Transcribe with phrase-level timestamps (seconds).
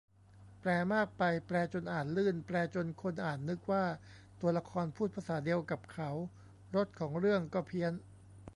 [0.59, 3.83] แปลมากไป แปลจนอ่านลื่น แปลจนคนอ่านนึกว่า
[4.41, 6.09] ตัวละครพูดภาษาเดียวกับเขา
[6.75, 7.91] รสของเรื่องก็เพี้ยน